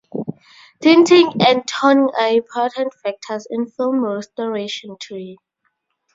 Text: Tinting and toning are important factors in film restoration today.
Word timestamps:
Tinting 0.79 1.31
and 1.47 1.61
toning 1.67 2.09
are 2.19 2.29
important 2.29 2.91
factors 3.03 3.45
in 3.47 3.67
film 3.69 3.99
restoration 4.03 4.95
today. 4.99 5.37